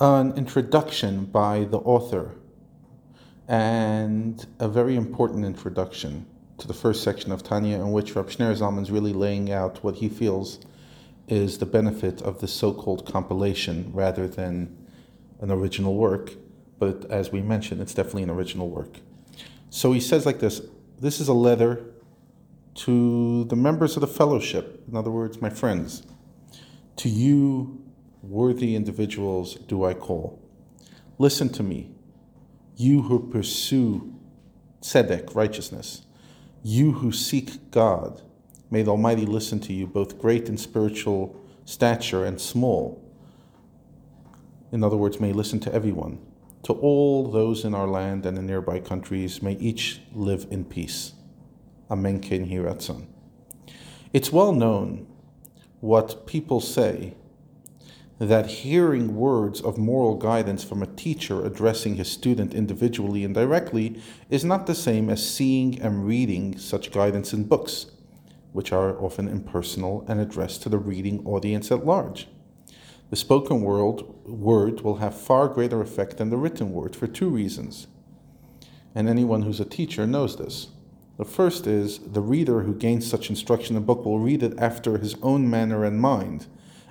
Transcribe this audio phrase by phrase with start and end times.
[0.00, 2.32] an introduction by the author
[3.46, 6.26] and a very important introduction
[6.58, 9.82] to the first section of Tanya, in which Rab Shneur Zalman is really laying out
[9.84, 10.60] what he feels
[11.28, 14.76] is the benefit of the so-called compilation rather than
[15.40, 16.32] an original work.
[16.78, 18.98] But as we mentioned, it's definitely an original work.
[19.70, 20.60] So he says like this:
[21.00, 21.84] This is a letter
[22.74, 24.82] to the members of the fellowship.
[24.88, 26.02] In other words, my friends.
[26.96, 27.83] To you,
[28.28, 30.40] worthy individuals, do I call.
[31.18, 31.90] Listen to me,
[32.76, 34.14] you who pursue
[34.80, 36.02] tzedek, righteousness,
[36.62, 38.22] you who seek God.
[38.70, 43.00] May the Almighty listen to you, both great in spiritual stature and small.
[44.72, 46.18] In other words, may listen to everyone.
[46.64, 51.12] To all those in our land and in nearby countries, may each live in peace.
[51.90, 52.20] Amen.
[54.12, 55.06] It's well known
[55.80, 57.14] what people say
[58.28, 64.00] that hearing words of moral guidance from a teacher addressing his student individually and directly
[64.30, 67.86] is not the same as seeing and reading such guidance in books,
[68.52, 72.28] which are often impersonal and addressed to the reading audience at large.
[73.10, 77.28] The spoken word, word will have far greater effect than the written word for two
[77.28, 77.86] reasons.
[78.94, 80.68] And anyone who's a teacher knows this.
[81.16, 84.58] The first is the reader who gains such instruction in a book will read it
[84.58, 86.46] after his own manner and mind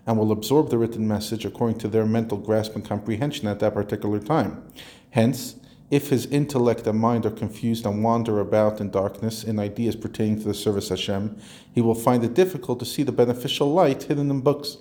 [0.05, 3.73] and will absorb the written message according to their mental grasp and comprehension at that
[3.73, 4.63] particular time.
[5.11, 5.55] Hence,
[5.89, 10.39] if his intellect and mind are confused and wander about in darkness in ideas pertaining
[10.39, 11.37] to the service Hashem,
[11.71, 14.77] he will find it difficult to see the beneficial light hidden in books,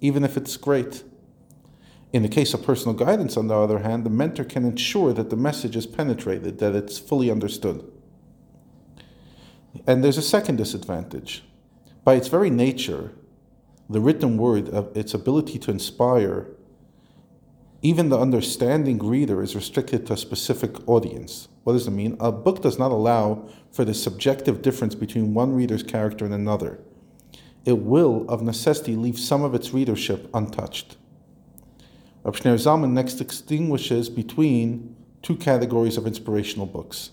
[0.00, 1.02] even if it's great.
[2.12, 5.28] In the case of personal guidance, on the other hand, the mentor can ensure that
[5.28, 7.84] the message is penetrated, that it's fully understood.
[9.86, 11.44] And there's a second disadvantage.
[12.04, 13.12] By its very nature,
[13.90, 16.48] the written word, of its ability to inspire,
[17.80, 21.48] even the understanding reader is restricted to a specific audience.
[21.64, 22.16] What does it mean?
[22.18, 26.80] A book does not allow for the subjective difference between one reader's character and another.
[27.64, 30.96] It will, of necessity, leave some of its readership untouched.
[32.24, 37.10] Rab Shneur Zalman next distinguishes between two categories of inspirational books.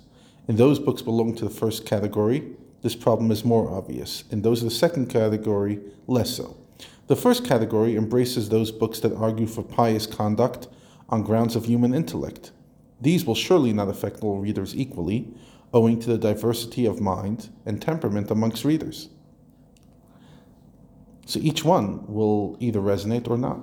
[0.48, 4.24] In those books belong to the first category, this problem is more obvious.
[4.32, 6.58] In those of the second category, less so.
[7.08, 10.68] The first category embraces those books that argue for pious conduct
[11.08, 12.52] on grounds of human intellect.
[13.00, 15.32] These will surely not affect all readers equally,
[15.72, 19.10] owing to the diversity of mind and temperament amongst readers.
[21.28, 23.60] So each one will either resonate or not.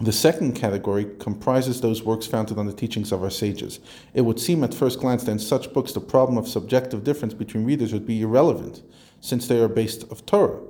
[0.00, 3.78] The second category comprises those works founded on the teachings of our sages.
[4.12, 7.34] It would seem at first glance that in such books the problem of subjective difference
[7.34, 8.82] between readers would be irrelevant,
[9.20, 10.60] since they are based of Torah.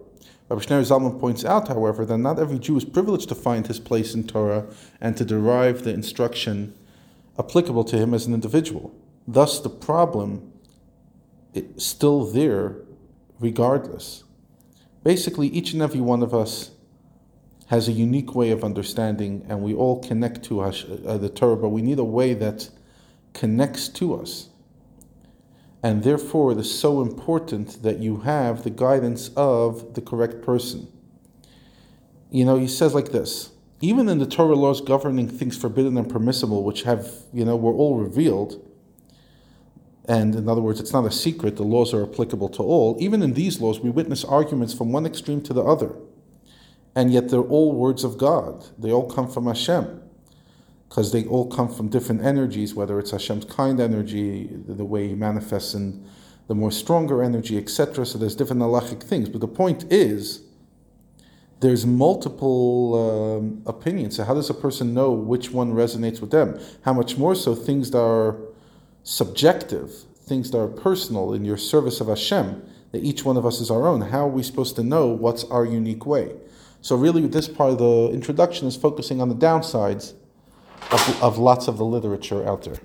[0.55, 4.15] Rabbi Zalman points out, however, that not every Jew is privileged to find his place
[4.15, 4.67] in Torah
[5.01, 6.75] and to derive the instruction
[7.39, 8.95] applicable to him as an individual.
[9.27, 10.53] Thus, the problem
[11.53, 12.77] is still there
[13.41, 14.25] regardless.
[15.03, 16.71] Basically, each and every one of us
[17.67, 21.57] has a unique way of understanding, and we all connect to us, uh, the Torah,
[21.57, 22.71] but we need a way that
[23.33, 24.51] connects to us.
[25.85, 30.89] And therefore, it is so important that you have the guidance of the correct person.
[32.31, 33.51] You know, he says like this
[33.83, 37.75] even in the Torah laws governing things forbidden and permissible, which have, you know, were
[37.75, 38.67] all revealed,
[40.07, 43.23] and in other words, it's not a secret, the laws are applicable to all, even
[43.23, 45.95] in these laws, we witness arguments from one extreme to the other.
[46.97, 50.01] And yet they're all words of God, they all come from Hashem
[50.95, 55.15] because they all come from different energies, whether it's Hashem's kind energy, the way He
[55.17, 56.07] manifests in
[56.47, 58.07] the more stronger energy, etc.
[58.07, 59.29] So there's different halachic things.
[59.29, 60.43] But the point is,
[61.59, 64.19] there's multiple um, opinions.
[64.19, 66.61] So how does a person know which one resonates with them?
[66.83, 68.37] How much more so things that are
[69.03, 69.91] subjective,
[70.29, 72.63] things that are personal in your service of Hashem,
[72.93, 74.01] that each one of us is our own.
[74.01, 76.37] How are we supposed to know what's our unique way?
[76.83, 80.13] So really, this part of the introduction is focusing on the downsides
[80.91, 82.79] of, of lots of the literature out there.